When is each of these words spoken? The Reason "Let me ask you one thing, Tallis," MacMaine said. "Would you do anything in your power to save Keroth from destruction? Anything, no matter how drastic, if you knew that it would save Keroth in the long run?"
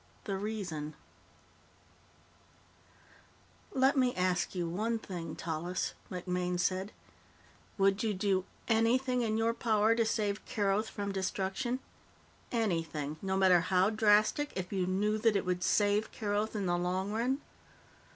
The 0.23 0.35
Reason 0.35 0.95
"Let 3.71 3.95
me 3.95 4.15
ask 4.15 4.55
you 4.55 4.67
one 4.67 4.97
thing, 4.97 5.35
Tallis," 5.35 5.93
MacMaine 6.09 6.59
said. 6.59 6.91
"Would 7.77 8.01
you 8.01 8.15
do 8.15 8.45
anything 8.67 9.21
in 9.21 9.37
your 9.37 9.53
power 9.53 9.93
to 9.93 10.03
save 10.03 10.43
Keroth 10.45 10.89
from 10.89 11.11
destruction? 11.11 11.81
Anything, 12.51 13.17
no 13.21 13.37
matter 13.37 13.61
how 13.61 13.91
drastic, 13.91 14.51
if 14.55 14.73
you 14.73 14.87
knew 14.87 15.19
that 15.19 15.35
it 15.35 15.45
would 15.45 15.61
save 15.63 16.11
Keroth 16.11 16.55
in 16.55 16.65
the 16.65 16.79
long 16.79 17.11
run?" 17.11 17.39